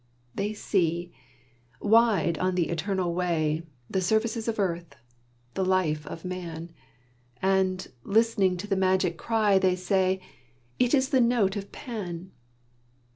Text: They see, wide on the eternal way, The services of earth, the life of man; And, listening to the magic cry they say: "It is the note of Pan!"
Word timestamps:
They 0.33 0.53
see, 0.53 1.13
wide 1.79 2.39
on 2.39 2.55
the 2.55 2.69
eternal 2.69 3.13
way, 3.13 3.61
The 3.87 4.01
services 4.01 4.47
of 4.47 4.57
earth, 4.57 4.95
the 5.53 5.63
life 5.63 6.07
of 6.07 6.25
man; 6.25 6.71
And, 7.39 7.87
listening 8.03 8.57
to 8.57 8.65
the 8.67 8.75
magic 8.75 9.15
cry 9.15 9.59
they 9.59 9.75
say: 9.75 10.19
"It 10.79 10.95
is 10.95 11.09
the 11.09 11.21
note 11.21 11.55
of 11.55 11.71
Pan!" 11.71 12.31